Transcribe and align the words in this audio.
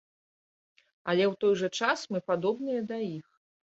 Але 1.13 1.23
ў 1.31 1.39
той 1.45 1.53
жа 1.61 1.69
час, 1.81 1.99
мы 2.15 2.19
падобныя 2.31 2.81
да 2.93 2.97
іх. 3.15 3.27